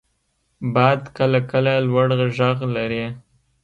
•باد 0.73 1.01
کله 1.17 1.39
کله 1.51 1.73
لوړ 1.87 2.07
ږغ 2.37 2.57
لري. 2.75 3.05